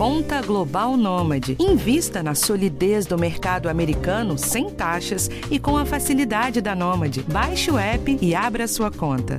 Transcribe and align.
Conta 0.00 0.40
Global 0.40 0.96
Nômade. 0.96 1.58
Invista 1.60 2.22
na 2.22 2.34
solidez 2.34 3.04
do 3.04 3.18
mercado 3.18 3.68
americano 3.68 4.38
sem 4.38 4.70
taxas 4.70 5.28
e 5.50 5.58
com 5.58 5.76
a 5.76 5.84
facilidade 5.84 6.62
da 6.62 6.74
Nômade. 6.74 7.22
Baixe 7.24 7.70
o 7.70 7.76
app 7.76 8.18
e 8.18 8.34
abra 8.34 8.66
sua 8.66 8.90
conta. 8.90 9.38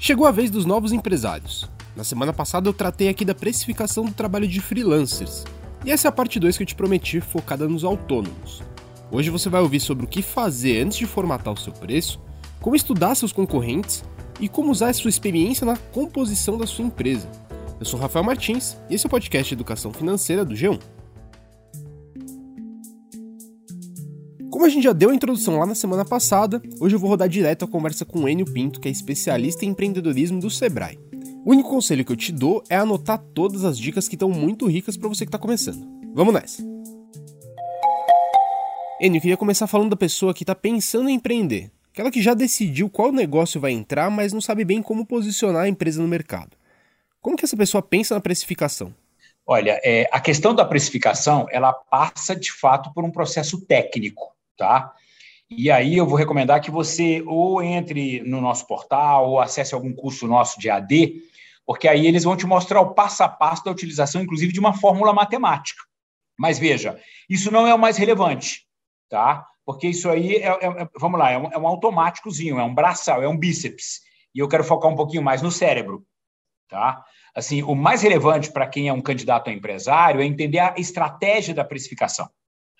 Chegou 0.00 0.26
a 0.26 0.32
vez 0.32 0.50
dos 0.50 0.66
novos 0.66 0.90
empresários. 0.90 1.70
Na 1.94 2.02
semana 2.02 2.32
passada 2.32 2.68
eu 2.68 2.72
tratei 2.72 3.08
aqui 3.08 3.24
da 3.24 3.36
precificação 3.36 4.04
do 4.04 4.12
trabalho 4.12 4.48
de 4.48 4.60
freelancers. 4.60 5.44
E 5.84 5.92
essa 5.92 6.08
é 6.08 6.10
a 6.10 6.12
parte 6.12 6.40
2 6.40 6.56
que 6.56 6.64
eu 6.64 6.66
te 6.66 6.74
prometi, 6.74 7.20
focada 7.20 7.68
nos 7.68 7.84
autônomos. 7.84 8.64
Hoje 9.12 9.30
você 9.30 9.48
vai 9.48 9.60
ouvir 9.60 9.78
sobre 9.78 10.04
o 10.04 10.08
que 10.08 10.22
fazer 10.22 10.82
antes 10.82 10.98
de 10.98 11.06
formatar 11.06 11.54
o 11.54 11.56
seu 11.56 11.72
preço, 11.72 12.20
como 12.60 12.76
estudar 12.76 13.14
seus 13.14 13.32
concorrentes 13.32 14.04
e 14.38 14.48
como 14.48 14.70
usar 14.70 14.92
sua 14.94 15.08
experiência 15.08 15.64
na 15.64 15.76
composição 15.76 16.56
da 16.56 16.66
sua 16.66 16.84
empresa. 16.84 17.28
Eu 17.78 17.86
sou 17.86 17.98
Rafael 17.98 18.24
Martins 18.24 18.76
e 18.88 18.94
esse 18.94 19.06
é 19.06 19.08
o 19.08 19.10
podcast 19.10 19.48
de 19.48 19.54
Educação 19.54 19.92
Financeira 19.92 20.44
do 20.44 20.54
G1. 20.54 20.78
Como 24.50 24.66
a 24.66 24.68
gente 24.68 24.84
já 24.84 24.92
deu 24.92 25.08
a 25.08 25.14
introdução 25.14 25.58
lá 25.58 25.64
na 25.64 25.74
semana 25.74 26.04
passada, 26.04 26.60
hoje 26.78 26.94
eu 26.94 26.98
vou 26.98 27.08
rodar 27.08 27.28
direto 27.28 27.64
a 27.64 27.68
conversa 27.68 28.04
com 28.04 28.20
o 28.20 28.28
Enio 28.28 28.44
Pinto, 28.44 28.78
que 28.78 28.88
é 28.88 28.90
especialista 28.90 29.64
em 29.64 29.68
empreendedorismo 29.68 30.38
do 30.38 30.50
Sebrae. 30.50 30.98
O 31.46 31.52
único 31.52 31.70
conselho 31.70 32.04
que 32.04 32.12
eu 32.12 32.16
te 32.16 32.30
dou 32.30 32.62
é 32.68 32.76
anotar 32.76 33.18
todas 33.32 33.64
as 33.64 33.78
dicas 33.78 34.06
que 34.06 34.16
estão 34.16 34.28
muito 34.28 34.66
ricas 34.66 34.98
para 34.98 35.08
você 35.08 35.24
que 35.24 35.28
está 35.28 35.38
começando. 35.38 35.86
Vamos 36.12 36.34
nessa! 36.34 36.62
Enio, 39.00 39.16
eu 39.16 39.22
queria 39.22 39.36
começar 39.38 39.66
falando 39.66 39.90
da 39.90 39.96
pessoa 39.96 40.34
que 40.34 40.42
está 40.42 40.54
pensando 40.54 41.08
em 41.08 41.14
empreender. 41.14 41.70
Aquela 41.92 42.10
que 42.10 42.22
já 42.22 42.34
decidiu 42.34 42.88
qual 42.88 43.10
negócio 43.10 43.60
vai 43.60 43.72
entrar, 43.72 44.10
mas 44.10 44.32
não 44.32 44.40
sabe 44.40 44.64
bem 44.64 44.80
como 44.80 45.04
posicionar 45.04 45.62
a 45.62 45.68
empresa 45.68 46.00
no 46.00 46.06
mercado. 46.06 46.56
Como 47.20 47.36
que 47.36 47.44
essa 47.44 47.56
pessoa 47.56 47.82
pensa 47.82 48.14
na 48.14 48.20
precificação? 48.20 48.94
Olha, 49.44 49.80
é, 49.82 50.08
a 50.12 50.20
questão 50.20 50.54
da 50.54 50.64
precificação, 50.64 51.46
ela 51.50 51.72
passa 51.72 52.36
de 52.36 52.52
fato 52.52 52.92
por 52.94 53.04
um 53.04 53.10
processo 53.10 53.60
técnico, 53.66 54.32
tá? 54.56 54.94
E 55.50 55.68
aí 55.68 55.96
eu 55.96 56.06
vou 56.06 56.16
recomendar 56.16 56.60
que 56.60 56.70
você 56.70 57.24
ou 57.26 57.60
entre 57.60 58.20
no 58.20 58.40
nosso 58.40 58.68
portal 58.68 59.28
ou 59.28 59.40
acesse 59.40 59.74
algum 59.74 59.92
curso 59.92 60.28
nosso 60.28 60.60
de 60.60 60.70
AD, 60.70 61.14
porque 61.66 61.88
aí 61.88 62.06
eles 62.06 62.22
vão 62.22 62.36
te 62.36 62.46
mostrar 62.46 62.80
o 62.80 62.94
passo 62.94 63.24
a 63.24 63.28
passo 63.28 63.64
da 63.64 63.70
utilização, 63.72 64.22
inclusive, 64.22 64.52
de 64.52 64.60
uma 64.60 64.74
fórmula 64.74 65.12
matemática. 65.12 65.82
Mas 66.38 66.56
veja, 66.56 66.98
isso 67.28 67.50
não 67.50 67.66
é 67.66 67.74
o 67.74 67.78
mais 67.78 67.96
relevante 67.96 68.69
tá? 69.10 69.44
Porque 69.66 69.88
isso 69.88 70.08
aí 70.08 70.36
é, 70.36 70.48
é, 70.48 70.66
é 70.66 70.88
vamos 70.98 71.18
lá, 71.18 71.30
é 71.30 71.36
um, 71.36 71.52
é 71.52 71.58
um 71.58 71.66
automáticozinho, 71.66 72.58
é 72.58 72.64
um 72.64 72.74
braçal, 72.74 73.22
é 73.22 73.28
um 73.28 73.36
bíceps. 73.36 74.00
E 74.34 74.38
eu 74.38 74.48
quero 74.48 74.64
focar 74.64 74.90
um 74.90 74.96
pouquinho 74.96 75.22
mais 75.22 75.42
no 75.42 75.50
cérebro, 75.50 76.06
tá? 76.68 77.04
Assim, 77.34 77.62
o 77.62 77.74
mais 77.74 78.02
relevante 78.02 78.50
para 78.50 78.66
quem 78.66 78.88
é 78.88 78.92
um 78.92 79.02
candidato 79.02 79.50
a 79.50 79.52
empresário 79.52 80.20
é 80.20 80.24
entender 80.24 80.60
a 80.60 80.74
estratégia 80.78 81.54
da 81.54 81.64
precificação, 81.64 82.28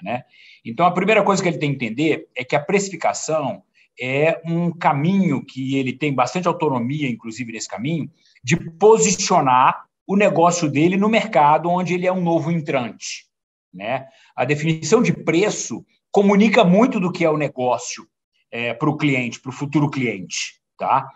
né? 0.03 0.23
Então, 0.65 0.87
a 0.87 0.93
primeira 0.93 1.23
coisa 1.23 1.43
que 1.43 1.49
ele 1.49 1.59
tem 1.59 1.71
que 1.71 1.85
entender 1.85 2.29
é 2.35 2.45
que 2.45 2.57
a 2.57 2.61
precificação 2.61 3.63
é 4.01 4.41
um 4.45 4.71
caminho 4.73 5.45
que 5.45 5.77
ele 5.77 5.93
tem 5.93 6.15
bastante 6.15 6.49
autonomia, 6.49 7.09
inclusive 7.09 7.53
nesse 7.53 7.69
caminho, 7.69 8.11
de 8.43 8.57
posicionar 8.57 9.85
o 10.07 10.17
negócio 10.17 10.69
dele 10.71 10.97
no 10.97 11.09
mercado 11.09 11.69
onde 11.69 11.95
ele 11.95 12.07
é 12.07 12.13
um 12.13 12.23
novo 12.23 12.51
entrante. 12.51 13.27
Né? 13.73 14.07
A 14.35 14.45
definição 14.45 15.03
de 15.03 15.13
preço 15.13 15.85
comunica 16.11 16.65
muito 16.65 16.99
do 16.99 17.13
que 17.13 17.25
é 17.25 17.31
o 17.31 17.37
negócio 17.37 18.07
é, 18.51 18.75
para 18.75 18.91
o 18.91 18.97
cliente, 18.97 19.41
para 19.41 19.51
o 19.51 19.55
futuro 19.55 19.91
cliente, 19.91 20.61
tá? 20.77 21.09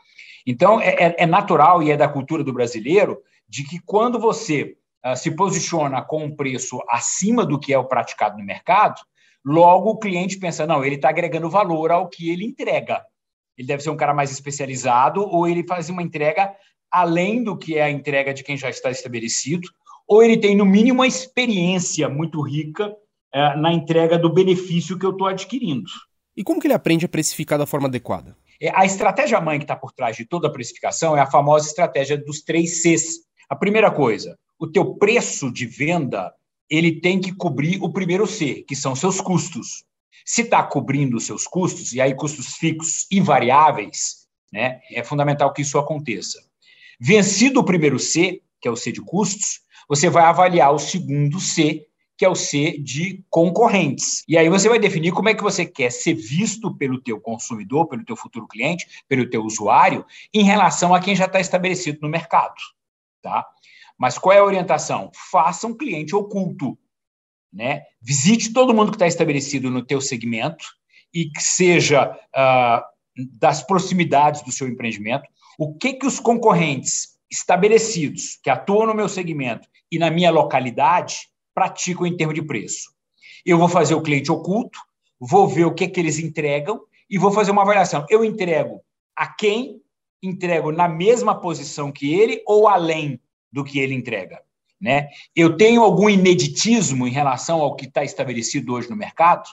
Então, 0.46 0.80
é, 0.80 0.90
é, 0.90 1.14
é, 1.18 1.26
natural 1.26 1.82
e 1.82 1.90
é 1.90 1.96
da 1.96 2.08
cultura 2.08 2.44
do 2.44 2.52
brasileiro 2.52 3.18
de 3.48 3.64
que 3.64 3.78
quando 3.80 4.18
você 4.18 4.76
uh, 5.04 5.16
se 5.16 5.30
posiciona 5.34 6.02
com 6.02 6.24
um 6.24 6.36
preço 6.36 6.80
acima 6.88 7.44
do 7.44 7.58
que 7.58 7.72
é 7.72 7.78
o 7.78 7.86
praticado 7.86 8.38
no 8.38 8.44
mercado, 8.44 9.00
logo 9.44 9.90
o 9.90 9.98
cliente 9.98 10.38
pensa, 10.38 10.66
não, 10.66 10.84
ele 10.84 10.96
está 10.96 11.08
agregando 11.08 11.50
valor 11.50 11.90
ao 11.90 12.08
que 12.08 12.30
ele 12.30 12.44
entrega. 12.44 13.02
Ele 13.56 13.68
deve 13.68 13.82
ser 13.82 13.90
um 13.90 13.96
cara 13.96 14.12
mais 14.12 14.30
especializado 14.30 15.22
ou 15.22 15.46
ele 15.48 15.66
faz 15.66 15.88
uma 15.88 16.02
entrega 16.02 16.54
além 16.90 17.42
do 17.42 17.56
que 17.56 17.76
é 17.76 17.82
a 17.82 17.90
entrega 17.90 18.32
de 18.32 18.44
quem 18.44 18.56
já 18.56 18.70
está 18.70 18.88
estabelecido, 18.88 19.68
ou 20.06 20.22
ele 20.22 20.36
tem, 20.36 20.54
no 20.54 20.64
mínimo, 20.64 21.00
uma 21.00 21.08
experiência 21.08 22.08
muito 22.08 22.40
rica 22.40 22.94
é, 23.34 23.56
na 23.56 23.72
entrega 23.72 24.16
do 24.16 24.32
benefício 24.32 24.96
que 24.96 25.04
eu 25.04 25.10
estou 25.10 25.26
adquirindo. 25.26 25.90
E 26.36 26.44
como 26.44 26.60
que 26.60 26.68
ele 26.68 26.74
aprende 26.74 27.04
a 27.04 27.08
precificar 27.08 27.58
da 27.58 27.66
forma 27.66 27.88
adequada? 27.88 28.36
É, 28.60 28.70
a 28.72 28.84
estratégia 28.84 29.40
mãe 29.40 29.58
que 29.58 29.64
está 29.64 29.74
por 29.74 29.92
trás 29.92 30.16
de 30.16 30.24
toda 30.24 30.46
a 30.46 30.52
precificação 30.52 31.16
é 31.16 31.20
a 31.20 31.26
famosa 31.26 31.66
estratégia 31.66 32.16
dos 32.16 32.42
três 32.42 32.82
Cs. 32.82 33.24
A 33.48 33.56
primeira 33.56 33.90
coisa, 33.90 34.38
o 34.58 34.68
teu 34.68 34.94
preço 34.94 35.52
de 35.52 35.66
venda 35.66 36.32
ele 36.70 37.00
tem 37.00 37.20
que 37.20 37.34
cobrir 37.34 37.82
o 37.82 37.92
primeiro 37.92 38.26
C, 38.26 38.64
que 38.66 38.76
são 38.76 38.94
seus 38.94 39.20
custos. 39.20 39.84
Se 40.24 40.42
está 40.42 40.62
cobrindo 40.62 41.16
os 41.16 41.26
seus 41.26 41.46
custos, 41.46 41.92
e 41.92 42.00
aí 42.00 42.14
custos 42.14 42.54
fixos 42.54 43.06
e 43.10 43.20
variáveis, 43.20 44.26
né, 44.52 44.80
é 44.90 45.02
fundamental 45.02 45.52
que 45.52 45.62
isso 45.62 45.78
aconteça. 45.78 46.38
Vencido 46.98 47.60
o 47.60 47.64
primeiro 47.64 47.98
C, 47.98 48.40
que 48.60 48.68
é 48.68 48.70
o 48.70 48.76
C 48.76 48.92
de 48.92 49.02
custos, 49.02 49.60
você 49.88 50.08
vai 50.08 50.24
avaliar 50.24 50.72
o 50.72 50.78
segundo 50.78 51.38
C, 51.38 51.86
que 52.16 52.24
é 52.24 52.28
o 52.28 52.34
C 52.34 52.78
de 52.78 53.24
concorrentes. 53.28 54.24
E 54.28 54.38
aí 54.38 54.48
você 54.48 54.68
vai 54.68 54.78
definir 54.78 55.12
como 55.12 55.28
é 55.28 55.34
que 55.34 55.42
você 55.42 55.66
quer 55.66 55.90
ser 55.90 56.14
visto 56.14 56.74
pelo 56.76 57.00
teu 57.00 57.20
consumidor, 57.20 57.88
pelo 57.88 58.04
teu 58.04 58.16
futuro 58.16 58.46
cliente, 58.46 58.86
pelo 59.08 59.28
teu 59.28 59.42
usuário, 59.42 60.04
em 60.32 60.44
relação 60.44 60.94
a 60.94 61.00
quem 61.00 61.16
já 61.16 61.24
está 61.24 61.40
estabelecido 61.40 61.98
no 62.02 62.08
mercado, 62.08 62.54
tá? 63.20 63.46
Mas 63.98 64.18
qual 64.18 64.32
é 64.32 64.38
a 64.38 64.44
orientação? 64.44 65.10
Faça 65.30 65.66
um 65.66 65.76
cliente 65.76 66.14
oculto, 66.14 66.78
né? 67.52 67.82
Visite 68.00 68.52
todo 68.52 68.74
mundo 68.74 68.90
que 68.90 68.96
está 68.96 69.06
estabelecido 69.06 69.70
no 69.70 69.84
teu 69.84 70.00
segmento 70.00 70.64
e 71.12 71.30
que 71.30 71.42
seja 71.42 72.10
uh, 72.10 72.82
das 73.38 73.62
proximidades 73.62 74.42
do 74.42 74.52
seu 74.52 74.68
empreendimento. 74.68 75.28
O 75.58 75.74
que 75.76 75.94
que 75.94 76.06
os 76.06 76.18
concorrentes 76.18 77.14
estabelecidos 77.30 78.38
que 78.42 78.50
atuam 78.50 78.86
no 78.86 78.94
meu 78.94 79.08
segmento 79.08 79.68
e 79.90 79.98
na 79.98 80.10
minha 80.10 80.30
localidade 80.30 81.28
praticam 81.54 82.06
em 82.06 82.16
termos 82.16 82.34
de 82.34 82.42
preço. 82.42 82.92
Eu 83.44 83.58
vou 83.58 83.68
fazer 83.68 83.94
o 83.94 84.02
cliente 84.02 84.32
oculto, 84.32 84.78
vou 85.20 85.46
ver 85.46 85.64
o 85.64 85.74
que, 85.74 85.84
é 85.84 85.88
que 85.88 86.00
eles 86.00 86.18
entregam 86.18 86.80
e 87.08 87.18
vou 87.18 87.30
fazer 87.30 87.50
uma 87.50 87.62
avaliação. 87.62 88.04
Eu 88.10 88.24
entrego 88.24 88.80
a 89.14 89.26
quem? 89.26 89.80
Entrego 90.22 90.72
na 90.72 90.88
mesma 90.88 91.38
posição 91.38 91.92
que 91.92 92.12
ele 92.12 92.42
ou 92.46 92.66
além 92.66 93.20
do 93.52 93.62
que 93.62 93.78
ele 93.78 93.94
entrega? 93.94 94.42
Né? 94.80 95.08
Eu 95.34 95.56
tenho 95.56 95.82
algum 95.82 96.10
ineditismo 96.10 97.06
em 97.06 97.10
relação 97.10 97.60
ao 97.60 97.76
que 97.76 97.86
está 97.86 98.02
estabelecido 98.02 98.72
hoje 98.72 98.90
no 98.90 98.96
mercado? 98.96 99.48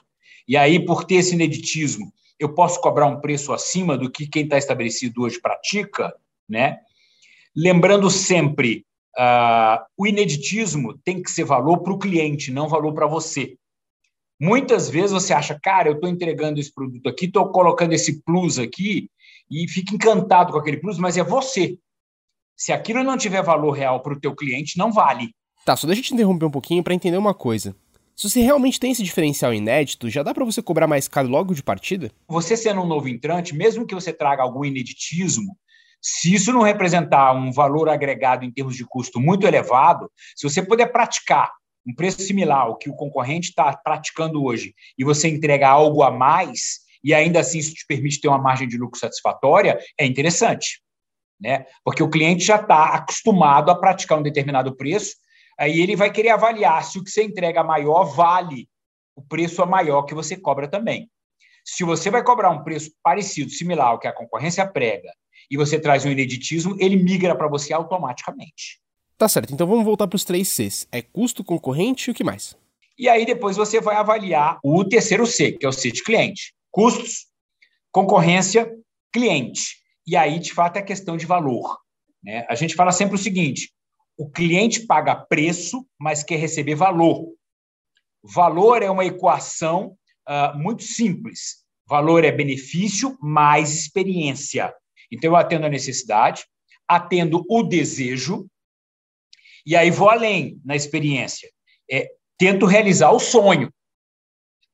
E 0.48 0.58
aí, 0.58 0.84
por 0.84 1.04
ter 1.04 1.16
esse 1.16 1.34
ineditismo, 1.34 2.12
eu 2.40 2.54
posso 2.54 2.82
cobrar 2.82 3.06
um 3.06 3.22
preço 3.22 3.54
acima 3.54 3.98
do 3.98 4.10
que 4.10 4.28
quem 4.28 4.44
está 4.44 4.58
estabelecido 4.58 5.22
hoje 5.22 5.40
pratica? 5.40 6.14
Né? 6.50 6.80
Lembrando 7.56 8.10
sempre 8.10 8.86
Uh, 9.18 9.84
o 9.98 10.08
ineditismo 10.08 10.98
tem 11.04 11.22
que 11.22 11.30
ser 11.30 11.44
valor 11.44 11.80
para 11.80 11.94
o 11.94 12.00
cliente, 12.00 12.52
não 12.52 12.70
valor 12.70 12.94
para 12.94 13.08
você. 13.08 13.58
Muitas 14.40 14.90
vezes 14.90 15.12
você 15.12 15.34
acha, 15.34 15.60
cara, 15.62 15.90
eu 15.90 15.96
estou 15.96 16.10
entregando 16.10 16.60
esse 16.60 16.74
produto 16.74 17.08
aqui, 17.08 17.26
estou 17.26 17.52
colocando 17.52 17.94
esse 17.94 18.24
plus 18.24 18.58
aqui 18.58 19.10
e 19.50 19.68
fica 19.68 19.94
encantado 19.94 20.52
com 20.52 20.58
aquele 20.58 20.78
plus, 20.78 20.98
mas 20.98 21.18
é 21.18 21.24
você. 21.24 21.78
Se 22.58 22.72
aquilo 22.72 23.04
não 23.04 23.18
tiver 23.18 23.44
valor 23.44 23.72
real 23.72 24.02
para 24.02 24.14
o 24.14 24.20
teu 24.20 24.36
cliente, 24.36 24.78
não 24.78 24.92
vale. 24.92 25.34
Tá, 25.66 25.76
só 25.76 25.86
deixa 25.86 26.02
eu 26.02 26.06
te 26.06 26.14
interromper 26.14 26.46
um 26.46 26.52
pouquinho 26.52 26.84
para 26.84 26.94
entender 26.94 27.18
uma 27.18 27.34
coisa. 27.34 27.76
Se 28.16 28.30
você 28.30 28.42
realmente 28.42 28.80
tem 28.80 28.92
esse 28.92 29.04
diferencial 29.04 29.54
inédito, 29.54 30.10
já 30.10 30.22
dá 30.22 30.34
para 30.34 30.46
você 30.46 30.62
cobrar 30.62 30.88
mais 30.88 31.08
caro 31.08 31.28
logo 31.28 31.54
de 31.54 31.64
partida? 31.64 32.12
Você 32.28 32.56
sendo 32.56 32.82
um 32.82 32.88
novo 32.88 33.08
entrante, 33.08 33.56
mesmo 33.56 33.86
que 33.86 33.96
você 33.96 34.14
traga 34.14 34.44
algum 34.44 34.64
ineditismo, 34.66 35.58
se 36.02 36.34
isso 36.34 36.52
não 36.52 36.62
representar 36.62 37.34
um 37.34 37.52
valor 37.52 37.88
agregado 37.88 38.44
em 38.44 38.52
termos 38.52 38.76
de 38.76 38.86
custo 38.86 39.20
muito 39.20 39.46
elevado, 39.46 40.12
se 40.36 40.50
você 40.50 40.62
puder 40.62 40.92
praticar 40.92 41.52
um 41.86 41.94
preço 41.94 42.22
similar 42.22 42.62
ao 42.62 42.78
que 42.78 42.90
o 42.90 42.96
concorrente 42.96 43.50
está 43.50 43.76
praticando 43.76 44.44
hoje 44.44 44.74
e 44.98 45.04
você 45.04 45.28
entrega 45.28 45.70
algo 45.70 46.04
a 46.04 46.12
mais, 46.12 46.80
e 47.04 47.14
ainda 47.14 47.40
assim 47.40 47.60
isso 47.60 47.74
te 47.74 47.86
permite 47.88 48.20
ter 48.20 48.28
uma 48.28 48.38
margem 48.38 48.68
de 48.68 48.78
lucro 48.78 49.00
satisfatória, 49.00 49.80
é 50.00 50.06
interessante. 50.06 50.82
Né? 51.40 51.66
Porque 51.84 52.04
o 52.04 52.10
cliente 52.10 52.44
já 52.44 52.58
está 52.58 52.90
acostumado 52.90 53.72
a 53.72 53.76
praticar 53.76 54.20
um 54.20 54.24
determinado 54.24 54.76
preço, 54.76 55.16
aí 55.60 55.82
ele 55.82 55.96
vai 55.96 56.12
querer 56.12 56.30
avaliar 56.30 56.84
se 56.84 57.00
o 57.00 57.04
que 57.04 57.10
você 57.10 57.24
entrega 57.24 57.64
maior 57.64 58.04
vale 58.04 58.68
o 59.16 59.22
preço 59.22 59.62
a 59.62 59.66
maior 59.66 60.04
que 60.04 60.14
você 60.14 60.38
cobra 60.38 60.68
também. 60.68 61.10
Se 61.64 61.84
você 61.84 62.10
vai 62.10 62.24
cobrar 62.24 62.50
um 62.50 62.64
preço 62.64 62.92
parecido, 63.04 63.52
similar 63.52 63.88
ao 63.88 64.00
que 64.00 64.08
a 64.08 64.14
concorrência 64.14 64.66
prega, 64.68 65.12
e 65.52 65.58
você 65.58 65.78
traz 65.78 66.06
um 66.06 66.10
ineditismo, 66.10 66.78
ele 66.80 66.96
migra 66.96 67.36
para 67.36 67.50
você 67.50 67.74
automaticamente. 67.74 68.80
Tá 69.18 69.28
certo, 69.28 69.54
então 69.54 69.68
vamos 69.68 69.84
voltar 69.84 70.08
para 70.08 70.16
os 70.16 70.24
três 70.24 70.48
Cs. 70.48 70.88
É 70.92 71.02
custo 71.02 71.44
concorrente 71.44 72.10
e 72.10 72.12
o 72.12 72.14
que 72.14 72.24
mais? 72.24 72.58
E 72.98 73.10
aí 73.10 73.26
depois 73.26 73.58
você 73.58 73.82
vai 73.82 73.98
avaliar 73.98 74.60
o 74.64 74.86
terceiro 74.86 75.28
C, 75.28 75.52
que 75.52 75.66
é 75.66 75.70
o 75.70 75.74
C 75.74 75.92
de 75.92 76.04
cliente. 76.04 76.54
Custos, 76.72 77.28
concorrência 77.92 78.72
cliente. 79.12 79.82
E 80.08 80.16
aí, 80.16 80.40
de 80.40 80.54
fato, 80.54 80.78
é 80.78 80.82
questão 80.82 81.18
de 81.18 81.26
valor. 81.26 81.78
Né? 82.24 82.46
A 82.50 82.56
gente 82.56 82.76
fala 82.76 82.92
sempre 82.92 83.16
o 83.16 83.20
seguinte: 83.20 83.72
o 84.18 84.30
cliente 84.30 84.86
paga 84.86 85.16
preço, 85.16 85.86
mas 86.00 86.24
quer 86.24 86.38
receber 86.38 86.76
valor. 86.76 87.26
Valor 88.24 88.82
é 88.82 88.90
uma 88.90 89.06
equação 89.06 89.98
uh, 90.28 90.58
muito 90.58 90.84
simples. 90.84 91.64
Valor 91.88 92.24
é 92.24 92.32
benefício 92.32 93.18
mais 93.20 93.74
experiência. 93.74 94.74
Então, 95.12 95.32
eu 95.32 95.36
atendo 95.36 95.66
a 95.66 95.70
necessidade, 95.70 96.46
atendo 96.88 97.46
o 97.50 97.64
desejo, 97.64 98.48
e 99.66 99.76
aí 99.76 99.92
vou 99.92 100.10
além 100.10 100.60
na 100.64 100.76
experiência. 100.76 101.50
É, 101.90 102.10
tento 102.38 102.66
realizar 102.66 103.12
o 103.12 103.20
sonho. 103.20 103.72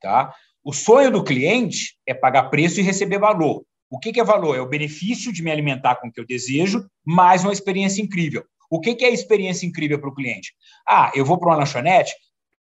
Tá? 0.01 0.33
O 0.63 0.73
sonho 0.73 1.11
do 1.11 1.23
cliente 1.23 1.97
é 2.05 2.13
pagar 2.13 2.49
preço 2.49 2.79
e 2.79 2.83
receber 2.83 3.19
valor. 3.19 3.65
O 3.89 3.99
que, 3.99 4.19
é 4.19 4.23
valor? 4.23 4.55
É 4.55 4.61
o 4.61 4.67
benefício 4.67 5.31
de 5.31 5.41
me 5.41 5.49
alimentar 5.49 5.95
com 5.95 6.07
o 6.07 6.11
que 6.11 6.19
eu 6.19 6.25
desejo, 6.25 6.85
mais 7.05 7.43
uma 7.43 7.53
experiência 7.53 8.01
incrível. 8.01 8.45
O 8.69 8.81
que 8.81 9.03
é 9.03 9.09
experiência 9.09 9.65
incrível 9.65 9.99
para 9.99 10.09
o 10.09 10.13
cliente? 10.13 10.53
Ah, 10.85 11.11
eu 11.15 11.23
vou 11.23 11.37
para 11.37 11.49
uma 11.49 11.55
lanchonete, 11.57 12.13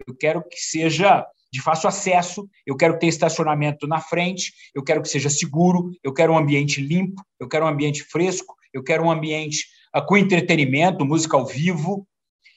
eu 0.06 0.16
quero 0.16 0.42
que 0.42 0.56
seja 0.56 1.24
de 1.52 1.60
fácil 1.60 1.88
acesso, 1.88 2.48
eu 2.66 2.76
quero 2.76 2.98
ter 2.98 3.08
estacionamento 3.08 3.86
na 3.86 4.00
frente, 4.00 4.52
eu 4.74 4.82
quero 4.82 5.02
que 5.02 5.08
seja 5.08 5.28
seguro, 5.28 5.90
eu 6.02 6.12
quero 6.12 6.32
um 6.32 6.38
ambiente 6.38 6.80
limpo, 6.80 7.22
eu 7.38 7.46
quero 7.46 7.66
um 7.66 7.68
ambiente 7.68 8.02
fresco, 8.04 8.54
eu 8.72 8.82
quero 8.82 9.04
um 9.04 9.10
ambiente 9.10 9.66
uh, 9.94 10.04
com 10.04 10.16
entretenimento, 10.16 11.04
música 11.04 11.36
ao 11.36 11.46
vivo, 11.46 12.06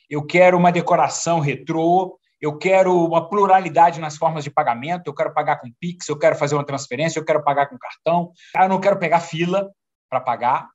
eu 0.09 0.25
quero 0.25 0.57
uma 0.57 0.71
decoração 0.71 1.41
retrô, 1.41 2.17
eu 2.39 2.57
quero 2.57 3.05
uma 3.05 3.27
pluralidade 3.27 3.99
nas 3.99 4.17
formas 4.17 4.43
de 4.43 4.51
pagamento, 4.51 5.07
eu 5.07 5.13
quero 5.13 5.33
pagar 5.33 5.57
com 5.57 5.71
Pix, 5.79 6.07
eu 6.07 6.17
quero 6.17 6.35
fazer 6.35 6.55
uma 6.55 6.65
transferência, 6.65 7.19
eu 7.19 7.25
quero 7.25 7.43
pagar 7.43 7.67
com 7.67 7.77
cartão, 7.77 8.31
eu 8.55 8.69
não 8.69 8.79
quero 8.79 8.97
pegar 8.97 9.19
fila 9.19 9.69
para 10.09 10.21
pagar. 10.21 10.69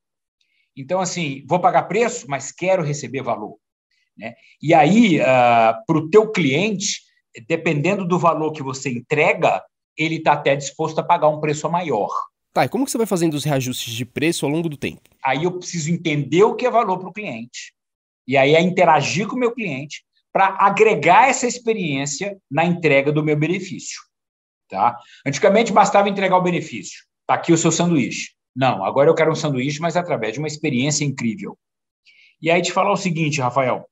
Então, 0.76 1.00
assim, 1.00 1.44
vou 1.48 1.60
pagar 1.60 1.84
preço, 1.84 2.26
mas 2.28 2.52
quero 2.52 2.82
receber 2.82 3.22
valor. 3.22 3.56
Né? 4.16 4.34
E 4.60 4.74
aí, 4.74 5.20
uh, 5.20 5.74
para 5.86 5.96
o 5.96 6.10
teu 6.10 6.30
cliente, 6.30 7.09
dependendo 7.46 8.06
do 8.06 8.18
valor 8.18 8.52
que 8.52 8.62
você 8.62 8.90
entrega, 8.90 9.62
ele 9.96 10.16
está 10.16 10.32
até 10.32 10.56
disposto 10.56 10.98
a 10.98 11.02
pagar 11.02 11.28
um 11.28 11.40
preço 11.40 11.68
maior. 11.70 12.10
Tá, 12.52 12.64
e 12.64 12.68
como 12.68 12.84
que 12.84 12.90
você 12.90 12.98
vai 12.98 13.06
fazendo 13.06 13.34
os 13.34 13.44
reajustes 13.44 13.92
de 13.94 14.04
preço 14.04 14.44
ao 14.44 14.50
longo 14.50 14.68
do 14.68 14.76
tempo? 14.76 15.02
Aí 15.22 15.44
eu 15.44 15.52
preciso 15.52 15.90
entender 15.90 16.42
o 16.42 16.54
que 16.54 16.66
é 16.66 16.70
valor 16.70 16.98
para 16.98 17.08
o 17.08 17.12
cliente. 17.12 17.72
E 18.26 18.36
aí 18.36 18.54
é 18.54 18.60
interagir 18.60 19.28
com 19.28 19.36
o 19.36 19.38
meu 19.38 19.52
cliente 19.52 20.04
para 20.32 20.56
agregar 20.60 21.28
essa 21.28 21.46
experiência 21.46 22.36
na 22.50 22.64
entrega 22.64 23.12
do 23.12 23.22
meu 23.22 23.36
benefício. 23.36 24.00
Tá? 24.68 24.96
Antigamente 25.26 25.72
bastava 25.72 26.08
entregar 26.08 26.36
o 26.36 26.42
benefício. 26.42 27.04
Está 27.22 27.34
aqui 27.34 27.52
o 27.52 27.58
seu 27.58 27.72
sanduíche. 27.72 28.30
Não, 28.54 28.84
agora 28.84 29.08
eu 29.08 29.14
quero 29.14 29.30
um 29.30 29.36
sanduíche, 29.36 29.80
mas 29.80 29.96
através 29.96 30.32
de 30.32 30.38
uma 30.38 30.48
experiência 30.48 31.04
incrível. 31.04 31.56
E 32.42 32.50
aí 32.50 32.62
te 32.62 32.72
falar 32.72 32.92
o 32.92 32.96
seguinte, 32.96 33.40
Rafael: 33.40 33.88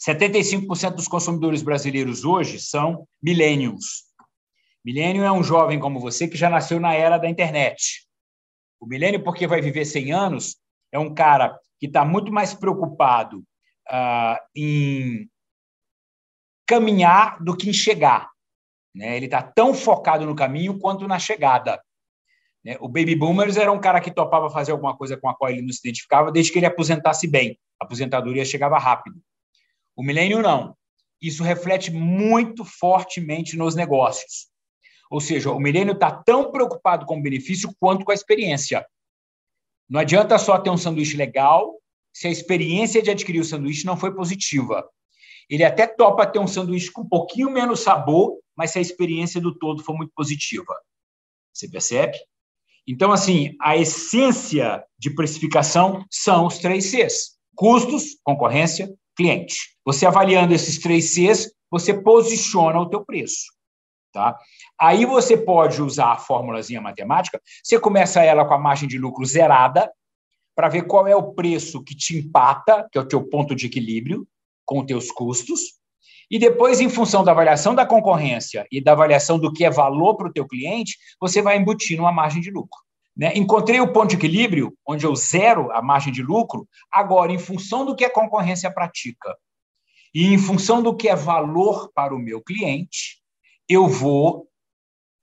75% 0.00 0.94
dos 0.94 1.08
consumidores 1.08 1.62
brasileiros 1.62 2.24
hoje 2.24 2.60
são 2.60 3.06
millennials. 3.22 4.04
Milênio 4.84 5.24
é 5.24 5.32
um 5.32 5.42
jovem 5.42 5.78
como 5.78 6.00
você 6.00 6.28
que 6.28 6.36
já 6.36 6.48
nasceu 6.48 6.78
na 6.78 6.94
era 6.94 7.18
da 7.18 7.28
internet. 7.28 8.06
O 8.80 8.86
milênio, 8.86 9.22
porque 9.22 9.46
vai 9.46 9.60
viver 9.60 9.84
100 9.84 10.12
anos, 10.12 10.56
é 10.92 10.98
um 10.98 11.12
cara 11.12 11.58
que 11.80 11.86
está 11.86 12.04
muito 12.04 12.32
mais 12.32 12.54
preocupado 12.54 13.38
uh, 13.90 14.38
em 14.54 15.28
caminhar 16.66 17.42
do 17.42 17.56
que 17.56 17.68
em 17.68 17.72
chegar. 17.72 18.30
Né? 18.94 19.16
Ele 19.16 19.26
está 19.26 19.42
tão 19.42 19.74
focado 19.74 20.24
no 20.24 20.34
caminho 20.34 20.78
quanto 20.78 21.08
na 21.08 21.18
chegada. 21.18 21.82
Né? 22.64 22.76
O 22.80 22.88
Baby 22.88 23.16
Boomers 23.16 23.56
era 23.56 23.72
um 23.72 23.80
cara 23.80 24.00
que 24.00 24.10
topava 24.10 24.48
fazer 24.48 24.72
alguma 24.72 24.96
coisa 24.96 25.16
com 25.16 25.28
a 25.28 25.34
qual 25.34 25.50
ele 25.50 25.62
não 25.62 25.72
se 25.72 25.80
identificava 25.80 26.30
desde 26.30 26.52
que 26.52 26.58
ele 26.58 26.66
aposentasse 26.66 27.26
bem. 27.26 27.58
A 27.80 27.84
aposentadoria 27.84 28.44
chegava 28.44 28.78
rápido. 28.78 29.20
O 29.98 30.02
milênio 30.04 30.40
não. 30.40 30.76
Isso 31.20 31.42
reflete 31.42 31.90
muito 31.90 32.64
fortemente 32.64 33.56
nos 33.56 33.74
negócios. 33.74 34.46
Ou 35.10 35.20
seja, 35.20 35.50
o 35.50 35.58
milênio 35.58 35.94
está 35.94 36.12
tão 36.12 36.52
preocupado 36.52 37.04
com 37.04 37.18
o 37.18 37.22
benefício 37.22 37.74
quanto 37.80 38.04
com 38.04 38.12
a 38.12 38.14
experiência. 38.14 38.86
Não 39.90 39.98
adianta 39.98 40.38
só 40.38 40.56
ter 40.56 40.70
um 40.70 40.76
sanduíche 40.76 41.16
legal 41.16 41.74
se 42.12 42.28
a 42.28 42.30
experiência 42.30 43.02
de 43.02 43.10
adquirir 43.10 43.40
o 43.40 43.44
sanduíche 43.44 43.84
não 43.84 43.96
foi 43.96 44.14
positiva. 44.14 44.88
Ele 45.50 45.64
até 45.64 45.84
topa 45.84 46.26
ter 46.26 46.38
um 46.38 46.46
sanduíche 46.46 46.92
com 46.92 47.02
um 47.02 47.08
pouquinho 47.08 47.50
menos 47.50 47.80
sabor, 47.80 48.38
mas 48.56 48.70
se 48.70 48.78
a 48.78 48.82
experiência 48.82 49.40
do 49.40 49.52
todo 49.52 49.82
for 49.82 49.96
muito 49.96 50.12
positiva. 50.14 50.76
Você 51.52 51.68
percebe? 51.68 52.16
Então, 52.86 53.10
assim, 53.10 53.56
a 53.60 53.76
essência 53.76 54.84
de 54.96 55.10
precificação 55.10 56.04
são 56.08 56.46
os 56.46 56.58
três 56.58 56.84
Cs: 56.84 57.36
custos, 57.56 58.16
concorrência, 58.22 58.94
cliente. 59.18 59.76
Você 59.84 60.06
avaliando 60.06 60.54
esses 60.54 60.78
três 60.78 61.12
Cs, 61.12 61.52
você 61.68 61.92
posiciona 61.92 62.78
o 62.78 62.88
teu 62.88 63.04
preço. 63.04 63.52
Tá? 64.12 64.38
Aí 64.80 65.04
você 65.04 65.36
pode 65.36 65.82
usar 65.82 66.12
a 66.12 66.16
formulazinha 66.16 66.80
matemática, 66.80 67.40
você 67.62 67.78
começa 67.78 68.22
ela 68.22 68.44
com 68.44 68.54
a 68.54 68.58
margem 68.58 68.88
de 68.88 68.96
lucro 68.96 69.24
zerada, 69.26 69.92
para 70.54 70.68
ver 70.68 70.82
qual 70.82 71.06
é 71.06 71.14
o 71.14 71.34
preço 71.34 71.82
que 71.84 71.94
te 71.94 72.16
empata, 72.16 72.88
que 72.90 72.98
é 72.98 73.00
o 73.00 73.06
teu 73.06 73.22
ponto 73.28 73.54
de 73.54 73.66
equilíbrio, 73.66 74.26
com 74.64 74.80
os 74.80 74.86
teus 74.86 75.10
custos, 75.10 75.78
e 76.30 76.38
depois, 76.38 76.80
em 76.80 76.90
função 76.90 77.24
da 77.24 77.32
avaliação 77.32 77.74
da 77.74 77.86
concorrência 77.86 78.66
e 78.70 78.82
da 78.82 78.92
avaliação 78.92 79.38
do 79.38 79.52
que 79.52 79.64
é 79.64 79.70
valor 79.70 80.14
para 80.16 80.28
o 80.28 80.32
teu 80.32 80.46
cliente, 80.46 80.98
você 81.20 81.40
vai 81.40 81.56
embutindo 81.56 82.02
uma 82.02 82.12
margem 82.12 82.42
de 82.42 82.50
lucro. 82.50 82.78
Né? 83.18 83.32
Encontrei 83.34 83.80
o 83.80 83.92
ponto 83.92 84.10
de 84.10 84.16
equilíbrio, 84.16 84.72
onde 84.86 85.04
eu 85.04 85.14
zero 85.16 85.72
a 85.72 85.82
margem 85.82 86.12
de 86.12 86.22
lucro, 86.22 86.68
agora, 86.92 87.32
em 87.32 87.38
função 87.38 87.84
do 87.84 87.96
que 87.96 88.04
a 88.04 88.12
concorrência 88.12 88.72
pratica 88.72 89.36
e 90.14 90.32
em 90.32 90.38
função 90.38 90.82
do 90.82 90.96
que 90.96 91.08
é 91.08 91.16
valor 91.16 91.90
para 91.92 92.14
o 92.14 92.18
meu 92.18 92.40
cliente, 92.40 93.18
eu 93.68 93.88
vou 93.88 94.48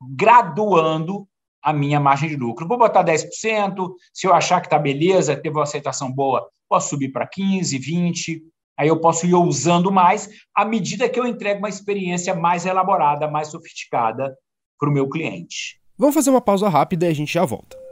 graduando 0.02 1.28
a 1.64 1.74
minha 1.74 2.00
margem 2.00 2.30
de 2.30 2.36
lucro. 2.36 2.68
Vou 2.68 2.78
botar 2.78 3.04
10%, 3.04 3.94
se 4.14 4.28
eu 4.28 4.34
achar 4.34 4.62
que 4.62 4.68
está 4.68 4.78
beleza, 4.78 5.36
teve 5.36 5.56
uma 5.56 5.64
aceitação 5.64 6.12
boa, 6.12 6.48
posso 6.70 6.90
subir 6.90 7.12
para 7.12 7.28
15%, 7.28 7.80
20%, 7.80 8.42
Aí 8.78 8.90
eu 8.90 9.00
posso 9.00 9.26
ir 9.26 9.34
usando 9.34 9.90
mais 9.90 10.30
à 10.54 10.66
medida 10.66 11.08
que 11.08 11.18
eu 11.18 11.26
entrego 11.26 11.60
uma 11.60 11.70
experiência 11.70 12.36
mais 12.36 12.66
elaborada, 12.66 13.26
mais 13.26 13.48
sofisticada 13.48 14.36
para 14.78 14.90
o 14.90 14.92
meu 14.92 15.08
cliente. 15.08 15.80
Vamos 15.98 16.14
fazer 16.14 16.30
uma 16.30 16.42
pausa 16.42 16.68
rápida 16.68 17.06
e 17.06 17.10
a 17.10 17.14
gente 17.14 17.34
já 17.34 17.46
volta. 17.46 17.85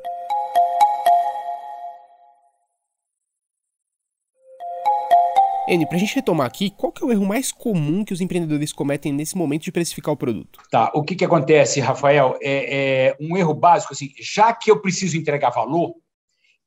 Eni, 5.67 5.85
para 5.85 5.95
a 5.95 5.99
gente 5.99 6.15
retomar 6.15 6.45
aqui, 6.45 6.69
qual 6.69 6.91
que 6.91 7.03
é 7.03 7.07
o 7.07 7.11
erro 7.11 7.25
mais 7.25 7.51
comum 7.51 8.03
que 8.03 8.13
os 8.13 8.19
empreendedores 8.19 8.73
cometem 8.73 9.13
nesse 9.13 9.37
momento 9.37 9.63
de 9.63 9.71
precificar 9.71 10.13
o 10.13 10.17
produto? 10.17 10.59
Tá, 10.69 10.91
o 10.93 11.03
que, 11.03 11.15
que 11.15 11.23
acontece, 11.23 11.79
Rafael? 11.79 12.37
É, 12.41 13.07
é 13.07 13.17
um 13.19 13.37
erro 13.37 13.53
básico, 13.53 13.93
assim, 13.93 14.11
já 14.19 14.53
que 14.53 14.69
eu 14.69 14.81
preciso 14.81 15.17
entregar 15.17 15.51
valor, 15.51 15.95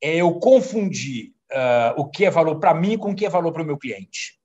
é 0.03 0.17
eu 0.17 0.33
confundir 0.39 1.33
uh, 1.53 2.01
o 2.01 2.09
que 2.09 2.25
é 2.25 2.31
valor 2.31 2.59
para 2.59 2.73
mim 2.73 2.97
com 2.97 3.11
o 3.11 3.15
que 3.15 3.27
é 3.27 3.29
valor 3.29 3.53
para 3.53 3.63
o 3.63 3.67
meu 3.67 3.77
cliente. 3.77 4.39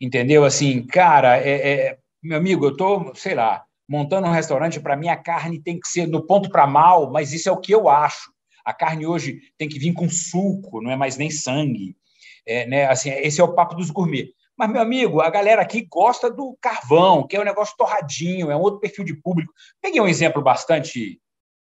Entendeu? 0.00 0.44
Assim, 0.44 0.86
cara, 0.86 1.36
é, 1.38 1.70
é 1.70 1.98
meu 2.22 2.38
amigo, 2.38 2.64
eu 2.66 2.70
estou, 2.70 3.12
sei 3.14 3.34
lá, 3.34 3.64
montando 3.88 4.26
um 4.26 4.32
restaurante, 4.32 4.80
para 4.80 4.96
mim 4.96 5.08
a 5.08 5.16
carne 5.16 5.60
tem 5.60 5.78
que 5.78 5.88
ser 5.88 6.06
no 6.06 6.26
ponto 6.26 6.48
para 6.48 6.66
mal, 6.66 7.10
mas 7.10 7.32
isso 7.32 7.48
é 7.48 7.52
o 7.52 7.60
que 7.60 7.72
eu 7.72 7.88
acho. 7.88 8.32
A 8.64 8.72
carne 8.72 9.06
hoje 9.06 9.40
tem 9.58 9.68
que 9.68 9.78
vir 9.78 9.92
com 9.92 10.08
suco, 10.08 10.80
não 10.80 10.90
é 10.90 10.96
mais 10.96 11.16
nem 11.16 11.30
sangue. 11.30 11.96
É, 12.46 12.66
né? 12.66 12.86
assim, 12.86 13.10
esse 13.10 13.40
é 13.40 13.44
o 13.44 13.54
papo 13.54 13.74
dos 13.74 13.90
gourmet. 13.90 14.30
Mas, 14.56 14.70
meu 14.70 14.80
amigo, 14.80 15.20
a 15.20 15.30
galera 15.30 15.62
aqui 15.62 15.86
gosta 15.90 16.30
do 16.30 16.56
carvão, 16.60 17.26
que 17.26 17.36
é 17.36 17.40
um 17.40 17.44
negócio 17.44 17.74
torradinho, 17.76 18.50
é 18.50 18.56
um 18.56 18.60
outro 18.60 18.80
perfil 18.80 19.04
de 19.04 19.14
público. 19.14 19.52
Peguei 19.82 20.00
um 20.00 20.06
exemplo 20.06 20.40
bastante 20.42 21.20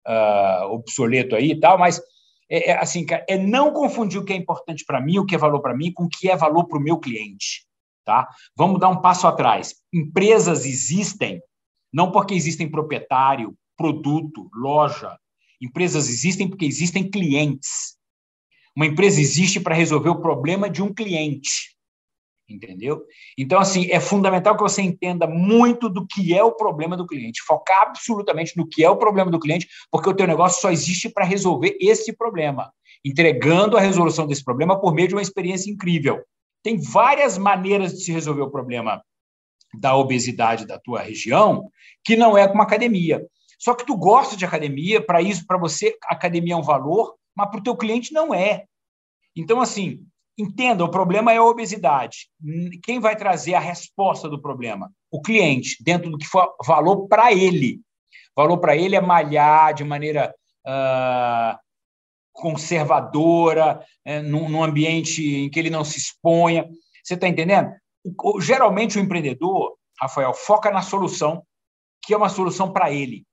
uh, 0.07 0.65
obsoleto 0.73 1.37
aí 1.37 1.51
e 1.51 1.61
tal, 1.61 1.79
mas 1.79 2.01
é, 2.51 2.71
é, 2.71 2.79
assim, 2.79 3.05
é 3.29 3.37
não 3.37 3.73
confundir 3.73 4.19
o 4.19 4.25
que 4.25 4.33
é 4.33 4.37
importante 4.37 4.85
para 4.87 5.01
mim, 5.01 5.19
o 5.19 5.27
que 5.27 5.35
é 5.35 5.39
valor 5.39 5.61
para 5.61 5.77
mim, 5.77 5.93
com 5.93 6.05
o 6.05 6.09
que 6.09 6.31
é 6.31 6.37
valor 6.37 6.65
para 6.65 6.79
o 6.79 6.83
meu 6.83 6.99
cliente. 6.99 7.67
Tá? 8.05 8.27
Vamos 8.57 8.81
dar 8.81 8.89
um 8.89 9.03
passo 9.03 9.27
atrás. 9.27 9.75
Empresas 9.93 10.65
existem 10.65 11.43
não 11.93 12.11
porque 12.11 12.35
existem 12.35 12.71
proprietário, 12.71 13.57
produto, 13.77 14.49
loja. 14.55 15.17
Empresas 15.61 16.09
existem 16.09 16.49
porque 16.49 16.67
existem 16.67 17.11
clientes. 17.11 17.98
Uma 18.79 18.87
empresa 18.87 19.21
existe 19.21 19.59
para 19.59 19.75
resolver 19.75 20.09
o 20.09 20.21
problema 20.21 20.71
de 20.71 20.81
um 20.81 20.95
cliente 20.95 21.77
entendeu? 22.49 23.03
Então, 23.37 23.59
assim, 23.59 23.91
é 23.91 24.01
fundamental 24.01 24.57
que 24.57 24.63
você 24.63 24.81
entenda 24.81 25.27
muito 25.27 25.89
do 25.89 26.07
que 26.07 26.35
é 26.35 26.43
o 26.43 26.53
problema 26.53 26.97
do 26.97 27.07
cliente, 27.07 27.43
focar 27.43 27.83
absolutamente 27.83 28.57
no 28.57 28.67
que 28.67 28.83
é 28.83 28.89
o 28.89 28.97
problema 28.97 29.31
do 29.31 29.39
cliente, 29.39 29.69
porque 29.91 30.09
o 30.09 30.15
teu 30.15 30.27
negócio 30.27 30.63
só 30.63 30.71
existe 30.71 31.11
para 31.11 31.27
resolver 31.27 31.77
esse 31.79 32.11
problema, 32.11 32.73
entregando 33.05 33.77
a 33.77 33.81
resolução 33.81 34.27
desse 34.27 34.43
problema 34.43 34.81
por 34.81 34.95
meio 34.95 35.09
de 35.09 35.15
uma 35.15 35.21
experiência 35.21 35.71
incrível. 35.71 36.23
Tem 36.63 36.81
várias 36.81 37.37
maneiras 37.37 37.93
de 37.93 38.05
se 38.05 38.13
resolver 38.13 38.43
o 38.43 38.51
problema 38.51 39.03
da 39.79 39.95
obesidade 39.95 40.67
da 40.67 40.79
tua 40.79 41.03
região 41.03 41.69
que 42.03 42.17
não 42.17 42.39
é 42.39 42.49
com 42.49 42.63
academia. 42.63 43.23
Só 43.59 43.75
que 43.75 43.85
tu 43.85 43.95
gosta 43.95 44.39
de 44.39 44.45
academia, 44.47 45.05
para 45.05 45.21
isso, 45.21 45.45
para 45.47 45.59
você, 45.59 45.95
academia 46.05 46.55
é 46.55 46.57
um 46.57 46.63
valor, 46.63 47.19
mas 47.39 47.51
para 47.51 47.61
o 47.61 47.63
teu 47.63 47.77
cliente 47.77 48.13
não 48.13 48.35
é. 48.35 48.65
Então, 49.37 49.61
assim, 49.61 50.05
entenda, 50.37 50.85
o 50.85 50.91
problema 50.91 51.33
é 51.33 51.37
a 51.37 51.45
obesidade. 51.45 52.29
Quem 52.83 52.99
vai 52.99 53.15
trazer 53.15 53.55
a 53.55 53.61
resposta 53.61 54.29
do 54.29 54.43
problema? 54.43 54.91
O 55.09 55.23
cliente, 55.23 55.77
dentro 55.81 56.11
do 56.11 56.19
que 56.19 56.27
for 56.27 56.53
valor 56.67 57.07
para 57.07 57.33
ele. 57.33 57.81
Valor 58.35 58.59
para 58.59 58.77
ele 58.77 58.97
é 58.97 59.01
malhar 59.01 59.73
de 59.73 59.85
maneira 59.85 60.35
uh, 60.67 61.57
conservadora, 62.33 63.87
é, 64.05 64.21
num, 64.21 64.49
num, 64.49 64.65
ambiente 64.65 65.25
em 65.25 65.49
que 65.49 65.61
ele 65.61 65.71
não 65.71 65.85
se 65.85 65.97
exponha. 65.97 66.69
Você 67.05 67.15
está 67.15 67.29
entendendo? 67.29 67.71
O, 68.21 68.41
geralmente 68.41 68.99
o 68.99 69.01
empreendedor, 69.01 69.77
Rafael, 70.01 70.35
foca 70.35 70.73
na 70.73 70.83
solução, 70.83 71.45
que 72.03 72.13
é 72.13 72.17
uma 72.17 72.29
solução 72.29 72.73
para 72.73 72.91
ele. 72.91 73.25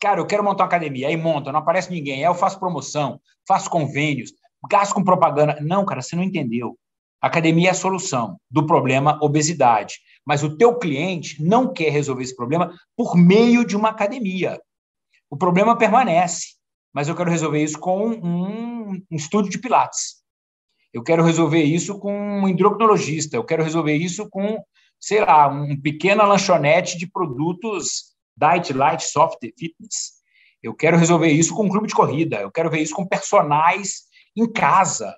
Cara, 0.00 0.18
eu 0.18 0.26
quero 0.26 0.42
montar 0.42 0.64
uma 0.64 0.68
academia, 0.68 1.08
aí 1.08 1.16
monta, 1.16 1.52
não 1.52 1.60
aparece 1.60 1.90
ninguém, 1.90 2.24
aí 2.24 2.30
eu 2.30 2.34
faço 2.34 2.58
promoção, 2.58 3.20
faço 3.46 3.68
convênios, 3.68 4.32
gasto 4.68 4.94
com 4.94 5.04
propaganda. 5.04 5.58
Não, 5.60 5.84
cara, 5.84 6.00
você 6.00 6.16
não 6.16 6.22
entendeu. 6.22 6.78
Academia 7.20 7.68
é 7.68 7.70
a 7.72 7.74
solução 7.74 8.40
do 8.50 8.66
problema 8.66 9.18
obesidade. 9.22 9.98
Mas 10.24 10.42
o 10.42 10.56
teu 10.56 10.78
cliente 10.78 11.42
não 11.42 11.70
quer 11.70 11.90
resolver 11.90 12.22
esse 12.22 12.34
problema 12.34 12.72
por 12.96 13.14
meio 13.14 13.64
de 13.64 13.76
uma 13.76 13.90
academia. 13.90 14.58
O 15.28 15.36
problema 15.36 15.76
permanece, 15.76 16.54
mas 16.94 17.08
eu 17.08 17.14
quero 17.14 17.30
resolver 17.30 17.62
isso 17.62 17.78
com 17.78 18.08
um, 18.08 18.92
um 19.10 19.16
estúdio 19.16 19.50
de 19.50 19.58
pilates. 19.58 20.20
Eu 20.92 21.02
quero 21.02 21.22
resolver 21.22 21.62
isso 21.62 21.98
com 21.98 22.12
um 22.12 22.48
endocrinologista. 22.48 23.36
Eu 23.36 23.44
quero 23.44 23.62
resolver 23.62 23.94
isso 23.94 24.28
com, 24.30 24.62
sei 24.98 25.20
lá, 25.20 25.46
um 25.46 25.78
pequena 25.80 26.24
lanchonete 26.24 26.98
de 26.98 27.06
produtos 27.06 28.09
Diet 28.40 28.72
Light 28.72 29.02
Soft 29.02 29.38
Fitness. 29.58 30.20
Eu 30.62 30.74
quero 30.74 30.96
resolver 30.96 31.28
isso 31.28 31.54
com 31.54 31.64
um 31.64 31.68
clube 31.68 31.86
de 31.86 31.94
corrida. 31.94 32.40
Eu 32.40 32.50
quero 32.50 32.70
ver 32.70 32.80
isso 32.80 32.94
com 32.94 33.06
personagens 33.06 34.04
em 34.36 34.50
casa. 34.50 35.14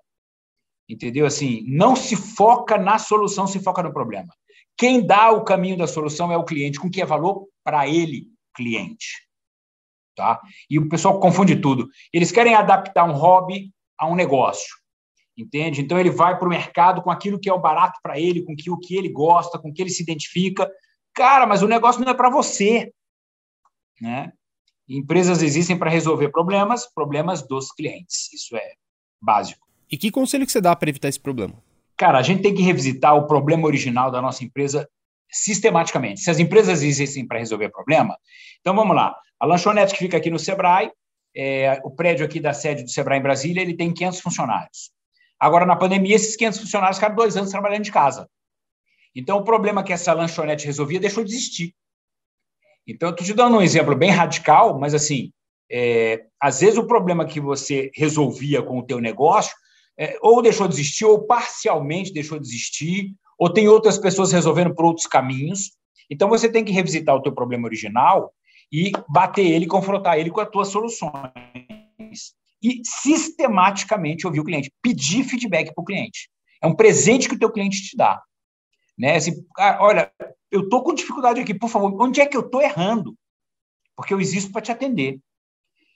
Entendeu? 0.88 1.26
Assim, 1.26 1.64
não 1.66 1.94
se 1.94 2.16
foca 2.16 2.76
na 2.76 2.98
solução, 2.98 3.46
se 3.46 3.60
foca 3.60 3.82
no 3.82 3.92
problema. 3.92 4.32
Quem 4.76 5.04
dá 5.04 5.30
o 5.30 5.44
caminho 5.44 5.76
da 5.76 5.86
solução 5.86 6.32
é 6.32 6.36
o 6.36 6.44
cliente, 6.44 6.80
com 6.80 6.90
que 6.90 7.00
é 7.00 7.06
valor 7.06 7.46
para 7.64 7.88
ele, 7.88 8.26
cliente. 8.54 9.28
Tá? 10.14 10.40
E 10.68 10.78
o 10.78 10.88
pessoal 10.88 11.18
confunde 11.20 11.56
tudo. 11.56 11.88
Eles 12.12 12.32
querem 12.32 12.54
adaptar 12.54 13.04
um 13.04 13.12
hobby 13.12 13.72
a 13.98 14.06
um 14.06 14.14
negócio. 14.14 14.76
Entende? 15.36 15.80
Então 15.80 15.98
ele 15.98 16.10
vai 16.10 16.36
para 16.36 16.46
o 16.46 16.50
mercado 16.50 17.00
com 17.00 17.10
aquilo 17.10 17.38
que 17.38 17.48
é 17.48 17.54
o 17.54 17.60
barato 17.60 17.98
para 18.02 18.20
ele, 18.20 18.44
com 18.44 18.52
o 18.52 18.78
que 18.78 18.96
ele 18.96 19.08
gosta, 19.08 19.58
com 19.58 19.70
o 19.70 19.72
que 19.72 19.80
ele 19.80 19.90
se 19.90 20.02
identifica. 20.02 20.70
Cara, 21.14 21.46
mas 21.46 21.62
o 21.62 21.68
negócio 21.68 22.02
não 22.02 22.10
é 22.10 22.14
para 22.14 22.28
você. 22.28 22.92
Né? 24.00 24.32
Empresas 24.88 25.42
existem 25.42 25.78
para 25.78 25.90
resolver 25.90 26.30
problemas, 26.30 26.86
problemas 26.92 27.46
dos 27.46 27.70
clientes. 27.72 28.32
Isso 28.32 28.56
é 28.56 28.72
básico. 29.20 29.66
E 29.90 29.96
que 29.96 30.10
conselho 30.10 30.46
que 30.46 30.52
você 30.52 30.60
dá 30.60 30.74
para 30.74 30.90
evitar 30.90 31.08
esse 31.08 31.20
problema? 31.20 31.54
Cara, 31.96 32.18
a 32.18 32.22
gente 32.22 32.42
tem 32.42 32.54
que 32.54 32.62
revisitar 32.62 33.14
o 33.14 33.26
problema 33.26 33.66
original 33.66 34.10
da 34.10 34.20
nossa 34.20 34.44
empresa 34.44 34.88
sistematicamente. 35.30 36.20
Se 36.20 36.30
as 36.30 36.38
empresas 36.38 36.82
existem 36.82 37.26
para 37.26 37.38
resolver 37.38 37.70
problema, 37.70 38.16
então 38.60 38.74
vamos 38.74 38.96
lá. 38.96 39.14
A 39.38 39.46
lanchonete 39.46 39.92
que 39.92 39.98
fica 39.98 40.16
aqui 40.16 40.30
no 40.30 40.38
Sebrae, 40.38 40.90
é, 41.34 41.80
o 41.84 41.90
prédio 41.90 42.24
aqui 42.24 42.40
da 42.40 42.52
sede 42.52 42.82
do 42.82 42.90
Sebrae 42.90 43.18
em 43.18 43.22
Brasília, 43.22 43.62
ele 43.62 43.74
tem 43.74 43.92
500 43.92 44.20
funcionários. 44.20 44.90
Agora, 45.38 45.66
na 45.66 45.76
pandemia, 45.76 46.14
esses 46.14 46.36
500 46.36 46.60
funcionários 46.60 46.98
ficaram 46.98 47.16
dois 47.16 47.36
anos 47.36 47.50
trabalhando 47.50 47.84
de 47.84 47.92
casa. 47.92 48.28
Então, 49.14 49.38
o 49.38 49.44
problema 49.44 49.82
que 49.82 49.92
essa 49.92 50.12
lanchonete 50.12 50.66
resolvia 50.66 51.00
deixou 51.00 51.24
de 51.24 51.32
existir. 51.32 51.74
Então, 52.86 53.08
eu 53.08 53.12
estou 53.12 53.26
te 53.26 53.34
dando 53.34 53.56
um 53.56 53.62
exemplo 53.62 53.94
bem 53.94 54.10
radical, 54.10 54.78
mas 54.78 54.94
assim, 54.94 55.30
é, 55.70 56.24
às 56.40 56.60
vezes 56.60 56.76
o 56.76 56.86
problema 56.86 57.24
que 57.24 57.40
você 57.40 57.90
resolvia 57.94 58.62
com 58.62 58.78
o 58.78 58.84
teu 58.84 59.00
negócio 59.00 59.54
é, 59.98 60.18
ou 60.20 60.42
deixou 60.42 60.66
de 60.66 60.74
existir, 60.74 61.04
ou 61.04 61.26
parcialmente 61.26 62.12
deixou 62.12 62.38
de 62.38 62.46
existir, 62.46 63.12
ou 63.38 63.52
tem 63.52 63.68
outras 63.68 63.98
pessoas 63.98 64.32
resolvendo 64.32 64.74
por 64.74 64.84
outros 64.84 65.06
caminhos. 65.06 65.72
Então, 66.10 66.28
você 66.28 66.48
tem 66.48 66.64
que 66.64 66.72
revisitar 66.72 67.14
o 67.14 67.22
teu 67.22 67.32
problema 67.32 67.66
original 67.66 68.32
e 68.70 68.90
bater 69.08 69.46
ele, 69.46 69.66
confrontar 69.66 70.18
ele 70.18 70.30
com 70.30 70.40
as 70.40 70.48
tuas 70.48 70.68
soluções. 70.68 71.12
E 72.62 72.80
sistematicamente 72.84 74.26
ouvir 74.26 74.40
o 74.40 74.44
cliente, 74.44 74.72
pedir 74.80 75.24
feedback 75.24 75.74
para 75.74 75.82
o 75.82 75.84
cliente. 75.84 76.30
É 76.62 76.66
um 76.66 76.74
presente 76.74 77.28
que 77.28 77.34
o 77.34 77.38
teu 77.38 77.50
cliente 77.50 77.82
te 77.82 77.96
dá. 77.96 78.22
Né? 78.96 79.16
Assim, 79.16 79.32
ah, 79.58 79.78
olha, 79.80 80.12
eu 80.52 80.60
estou 80.60 80.82
com 80.82 80.94
dificuldade 80.94 81.40
aqui, 81.40 81.54
por 81.54 81.70
favor, 81.70 82.00
onde 82.00 82.20
é 82.20 82.26
que 82.26 82.36
eu 82.36 82.42
estou 82.42 82.60
errando? 82.60 83.16
Porque 83.96 84.12
eu 84.12 84.20
existo 84.20 84.52
para 84.52 84.60
te 84.60 84.70
atender. 84.70 85.18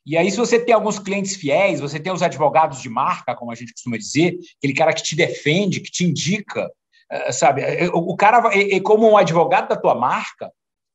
E 0.04 0.16
aí, 0.16 0.30
se 0.30 0.36
você 0.36 0.58
tem 0.58 0.74
alguns 0.74 0.98
clientes 0.98 1.36
fiéis, 1.36 1.80
você 1.80 2.00
tem 2.00 2.12
os 2.12 2.22
advogados 2.22 2.80
de 2.80 2.88
marca, 2.88 3.34
como 3.34 3.50
a 3.50 3.54
gente 3.54 3.72
costuma 3.72 3.98
dizer, 3.98 4.38
aquele 4.58 4.72
cara 4.72 4.92
que 4.92 5.02
te 5.02 5.14
defende, 5.16 5.80
que 5.80 5.90
te 5.90 6.04
indica, 6.04 6.70
eh, 7.10 7.32
sabe? 7.32 7.62
Eh, 7.62 7.90
o 7.92 8.16
cara, 8.16 8.42
como 8.82 9.10
um 9.10 9.16
advogado 9.16 9.68
da 9.68 9.76
tua 9.76 9.94
marca, 9.94 10.50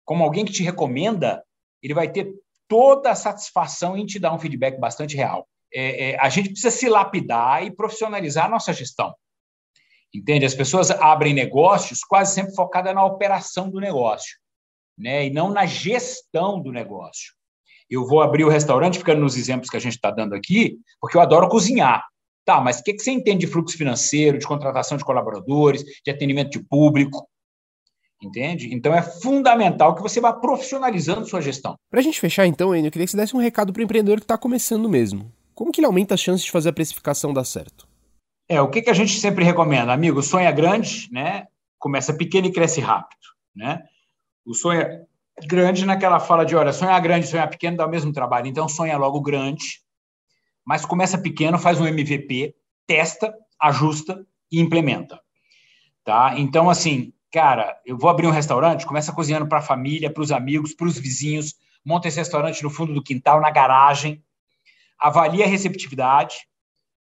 como 0.05 0.23
alguém 0.23 0.45
que 0.45 0.53
te 0.53 0.63
recomenda, 0.63 1.43
ele 1.83 1.93
vai 1.93 2.09
ter 2.09 2.33
toda 2.67 3.11
a 3.11 3.15
satisfação 3.15 3.97
em 3.97 4.05
te 4.05 4.17
dar 4.17 4.33
um 4.33 4.39
feedback 4.39 4.79
bastante 4.79 5.15
real. 5.15 5.45
É, 5.73 6.11
é, 6.11 6.19
a 6.19 6.29
gente 6.29 6.49
precisa 6.49 6.71
se 6.71 6.87
lapidar 6.87 7.65
e 7.65 7.71
profissionalizar 7.71 8.45
a 8.45 8.49
nossa 8.49 8.73
gestão. 8.73 9.13
Entende? 10.13 10.45
As 10.45 10.55
pessoas 10.55 10.91
abrem 10.91 11.33
negócios 11.33 12.01
quase 12.03 12.33
sempre 12.33 12.53
focadas 12.53 12.93
na 12.93 13.05
operação 13.05 13.69
do 13.69 13.79
negócio, 13.79 14.37
né? 14.97 15.25
E 15.25 15.29
não 15.29 15.49
na 15.49 15.65
gestão 15.65 16.61
do 16.61 16.71
negócio. 16.71 17.33
Eu 17.89 18.05
vou 18.05 18.21
abrir 18.21 18.43
o 18.43 18.49
restaurante, 18.49 18.97
ficando 18.97 19.21
nos 19.21 19.37
exemplos 19.37 19.69
que 19.69 19.77
a 19.77 19.79
gente 19.79 19.95
está 19.95 20.11
dando 20.11 20.33
aqui, 20.33 20.77
porque 20.99 21.17
eu 21.17 21.21
adoro 21.21 21.49
cozinhar. 21.49 22.05
Tá, 22.43 22.59
mas 22.59 22.79
o 22.79 22.83
que, 22.83 22.93
que 22.93 23.03
você 23.03 23.11
entende 23.11 23.45
de 23.45 23.51
fluxo 23.51 23.77
financeiro, 23.77 24.37
de 24.37 24.47
contratação 24.47 24.97
de 24.97 25.05
colaboradores, 25.05 25.83
de 26.03 26.11
atendimento 26.11 26.51
de 26.51 26.63
público? 26.65 27.27
Entende? 28.21 28.73
Então 28.73 28.93
é 28.93 29.01
fundamental 29.01 29.95
que 29.95 30.01
você 30.01 30.19
vá 30.19 30.31
profissionalizando 30.31 31.27
sua 31.27 31.41
gestão. 31.41 31.75
Para 31.89 31.99
a 31.99 32.03
gente 32.03 32.19
fechar, 32.19 32.45
então, 32.45 32.75
Enio, 32.75 32.87
eu 32.87 32.91
queria 32.91 33.05
que 33.05 33.11
você 33.11 33.17
desse 33.17 33.35
um 33.35 33.39
recado 33.39 33.73
para 33.73 33.79
o 33.79 33.83
empreendedor 33.83 34.19
que 34.19 34.25
está 34.25 34.37
começando 34.37 34.87
mesmo. 34.87 35.31
Como 35.53 35.71
que 35.71 35.79
ele 35.79 35.87
aumenta 35.87 36.13
as 36.13 36.21
chances 36.21 36.45
de 36.45 36.51
fazer 36.51 36.69
a 36.69 36.73
precificação 36.73 37.33
dar 37.33 37.43
certo? 37.43 37.90
É, 38.51 38.59
o 38.59 38.67
que, 38.67 38.81
que 38.81 38.89
a 38.89 38.93
gente 38.93 39.17
sempre 39.17 39.45
recomenda? 39.45 39.93
Amigo, 39.93 40.21
sonha 40.21 40.51
grande, 40.51 41.07
né? 41.09 41.47
Começa 41.79 42.13
pequeno 42.13 42.47
e 42.47 42.51
cresce 42.51 42.81
rápido, 42.81 43.21
né? 43.55 43.81
O 44.45 44.53
sonho 44.53 44.81
é 44.81 45.05
grande 45.47 45.85
naquela 45.85 46.19
fala 46.19 46.45
de, 46.45 46.53
olha, 46.53 46.73
sonhar 46.73 46.99
grande 46.99 47.27
sonhar 47.27 47.49
pequeno 47.49 47.77
dá 47.77 47.85
o 47.85 47.89
mesmo 47.89 48.11
trabalho. 48.11 48.47
Então, 48.47 48.67
sonha 48.67 48.97
logo 48.97 49.21
grande, 49.21 49.79
mas 50.65 50.85
começa 50.85 51.17
pequeno, 51.17 51.57
faz 51.57 51.79
um 51.79 51.87
MVP, 51.87 52.53
testa, 52.85 53.33
ajusta 53.57 54.21
e 54.51 54.59
implementa. 54.59 55.17
Tá? 56.03 56.33
Então, 56.37 56.69
assim, 56.69 57.13
cara, 57.31 57.79
eu 57.85 57.97
vou 57.97 58.09
abrir 58.09 58.27
um 58.27 58.31
restaurante, 58.31 58.85
começa 58.85 59.13
cozinhando 59.13 59.47
para 59.47 59.59
a 59.59 59.61
família, 59.61 60.11
para 60.11 60.23
os 60.23 60.29
amigos, 60.29 60.73
para 60.73 60.87
os 60.87 60.99
vizinhos, 60.99 61.55
monta 61.85 62.09
esse 62.09 62.17
restaurante 62.17 62.61
no 62.61 62.69
fundo 62.69 62.93
do 62.93 63.01
quintal, 63.01 63.39
na 63.39 63.49
garagem, 63.49 64.21
avalia 64.99 65.45
a 65.45 65.47
receptividade, 65.47 66.50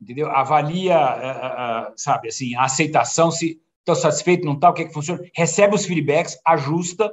entendeu? 0.01 0.29
Avalia, 0.29 0.98
uh, 0.98 1.91
uh, 1.91 1.94
sabe, 1.96 2.29
assim, 2.29 2.56
a 2.56 2.63
aceitação, 2.63 3.32
se 3.32 3.60
estou 3.79 3.96
satisfeito, 3.96 4.46
não 4.46 4.53
está, 4.53 4.70
o 4.70 4.74
que 4.74 4.84
é 4.84 4.86
que 4.86 4.94
funciona, 4.94 5.22
recebe 5.36 5.75
os 5.75 5.86
feedbacks, 5.86 6.38
ajusta 6.46 7.12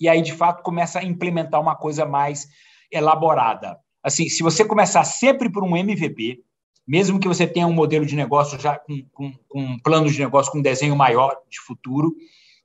e 0.00 0.08
aí, 0.08 0.22
de 0.22 0.32
fato, 0.32 0.62
começa 0.62 0.98
a 0.98 1.04
implementar 1.04 1.60
uma 1.60 1.76
coisa 1.76 2.06
mais 2.06 2.48
elaborada. 2.90 3.78
Assim, 4.02 4.28
se 4.28 4.42
você 4.42 4.64
começar 4.64 5.04
sempre 5.04 5.50
por 5.50 5.62
um 5.62 5.76
MVP, 5.76 6.42
mesmo 6.88 7.20
que 7.20 7.28
você 7.28 7.46
tenha 7.46 7.66
um 7.66 7.72
modelo 7.72 8.06
de 8.06 8.16
negócio 8.16 8.58
já 8.58 8.78
com, 8.78 9.02
com, 9.12 9.32
com 9.46 9.60
um 9.60 9.78
plano 9.78 10.10
de 10.10 10.18
negócio 10.18 10.50
com 10.50 10.58
um 10.58 10.62
desenho 10.62 10.96
maior 10.96 11.36
de 11.50 11.60
futuro, 11.60 12.14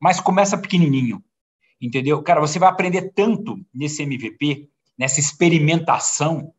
mas 0.02 0.22
começa 0.22 0.58
pequenininho, 0.58 1.22
entendeu? 1.80 2.24
Cara, 2.24 2.40
você 2.40 2.58
vai 2.58 2.70
aprender 2.70 3.12
tanto 3.14 3.60
nesse 3.74 4.02
MVP, 4.02 4.70
nessa 4.98 5.20
experimentação, 5.20 6.54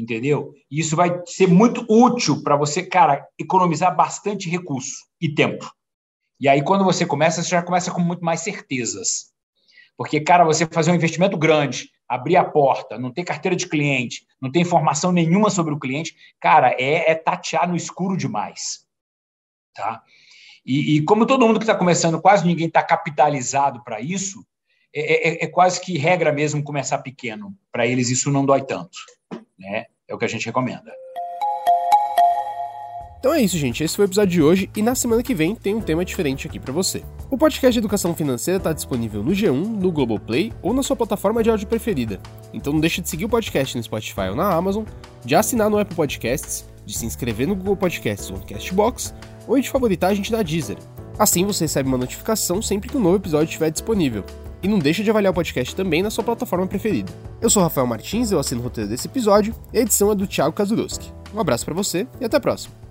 entendeu? 0.00 0.54
E 0.70 0.80
isso 0.80 0.96
vai 0.96 1.20
ser 1.26 1.46
muito 1.46 1.84
útil 1.88 2.42
para 2.42 2.56
você, 2.56 2.82
cara, 2.82 3.26
economizar 3.38 3.94
bastante 3.94 4.48
recurso 4.48 5.04
e 5.20 5.32
tempo. 5.34 5.70
E 6.40 6.48
aí, 6.48 6.62
quando 6.62 6.84
você 6.84 7.04
começa, 7.04 7.42
você 7.42 7.50
já 7.50 7.62
começa 7.62 7.90
com 7.90 8.00
muito 8.00 8.24
mais 8.24 8.40
certezas. 8.40 9.30
Porque, 9.96 10.20
cara, 10.20 10.44
você 10.44 10.66
fazer 10.66 10.90
um 10.90 10.94
investimento 10.94 11.36
grande, 11.36 11.90
abrir 12.08 12.36
a 12.36 12.44
porta, 12.44 12.98
não 12.98 13.12
ter 13.12 13.24
carteira 13.24 13.54
de 13.54 13.68
cliente, 13.68 14.26
não 14.40 14.50
ter 14.50 14.60
informação 14.60 15.12
nenhuma 15.12 15.50
sobre 15.50 15.74
o 15.74 15.78
cliente, 15.78 16.16
cara, 16.40 16.74
é, 16.78 17.10
é 17.10 17.14
tatear 17.14 17.68
no 17.68 17.76
escuro 17.76 18.16
demais. 18.16 18.86
Tá? 19.74 20.02
E, 20.64 20.96
e 20.96 21.04
como 21.04 21.26
todo 21.26 21.46
mundo 21.46 21.58
que 21.58 21.64
está 21.64 21.74
começando, 21.74 22.20
quase 22.20 22.46
ninguém 22.46 22.68
está 22.68 22.82
capitalizado 22.82 23.84
para 23.84 24.00
isso, 24.00 24.44
é, 24.94 25.28
é, 25.28 25.44
é, 25.44 25.46
quase 25.46 25.80
que 25.80 25.98
regra 25.98 26.32
mesmo 26.32 26.64
começar 26.64 26.98
pequeno. 26.98 27.54
Para 27.70 27.86
eles 27.86 28.08
isso 28.08 28.30
não 28.30 28.46
dói 28.46 28.62
tanto. 28.62 28.98
Né? 29.60 29.84
É 30.08 30.14
o 30.14 30.18
que 30.18 30.24
a 30.24 30.28
gente 30.28 30.46
recomenda. 30.46 30.90
Então 33.20 33.34
é 33.34 33.42
isso, 33.42 33.58
gente. 33.58 33.84
Esse 33.84 33.96
foi 33.96 34.06
o 34.06 34.08
episódio 34.08 34.30
de 34.30 34.42
hoje 34.42 34.70
e 34.74 34.80
na 34.80 34.94
semana 34.94 35.22
que 35.22 35.34
vem 35.34 35.54
tem 35.54 35.74
um 35.74 35.80
tema 35.82 36.02
diferente 36.06 36.46
aqui 36.46 36.58
para 36.58 36.72
você. 36.72 37.04
O 37.30 37.36
podcast 37.36 37.74
de 37.74 37.78
Educação 37.78 38.14
Financeira 38.14 38.56
está 38.56 38.72
disponível 38.72 39.22
no 39.22 39.32
G1, 39.32 39.52
no 39.52 39.92
Globoplay 39.92 40.50
ou 40.62 40.72
na 40.72 40.82
sua 40.82 40.96
plataforma 40.96 41.42
de 41.42 41.50
áudio 41.50 41.68
preferida. 41.68 42.18
Então 42.54 42.72
não 42.72 42.80
deixe 42.80 43.02
de 43.02 43.10
seguir 43.10 43.26
o 43.26 43.28
podcast 43.28 43.76
no 43.76 43.82
Spotify 43.82 44.30
ou 44.30 44.36
na 44.36 44.50
Amazon, 44.50 44.84
de 45.22 45.34
assinar 45.34 45.68
no 45.68 45.78
Apple 45.78 45.94
Podcasts, 45.94 46.66
de 46.86 46.96
se 46.96 47.04
inscrever 47.04 47.46
no 47.46 47.54
Google 47.54 47.76
Podcasts 47.76 48.30
ou 48.30 48.38
no 48.38 48.46
Castbox, 48.46 49.14
ou 49.46 49.60
de 49.60 49.68
favoritar 49.68 50.12
a 50.12 50.14
gente 50.14 50.32
na 50.32 50.42
Deezer. 50.42 50.78
Assim 51.18 51.44
você 51.44 51.64
recebe 51.64 51.90
uma 51.90 51.98
notificação 51.98 52.62
sempre 52.62 52.88
que 52.88 52.96
um 52.96 53.00
novo 53.00 53.16
episódio 53.16 53.44
estiver 53.44 53.70
disponível. 53.70 54.24
E 54.62 54.68
não 54.68 54.78
deixa 54.78 55.02
de 55.02 55.10
avaliar 55.10 55.32
o 55.32 55.34
podcast 55.34 55.74
também 55.74 56.02
na 56.02 56.10
sua 56.10 56.24
plataforma 56.24 56.66
preferida. 56.66 57.12
Eu 57.40 57.48
sou 57.48 57.62
Rafael 57.62 57.86
Martins, 57.86 58.30
eu 58.30 58.38
assino 58.38 58.60
o 58.60 58.64
roteiro 58.64 58.90
desse 58.90 59.08
episódio 59.08 59.54
e 59.72 59.78
a 59.78 59.82
edição 59.82 60.10
é 60.10 60.14
do 60.14 60.26
Thiago 60.26 60.52
Kazuroski. 60.52 61.12
Um 61.34 61.40
abraço 61.40 61.64
para 61.64 61.74
você 61.74 62.06
e 62.20 62.24
até 62.24 62.36
a 62.36 62.40
próxima. 62.40 62.89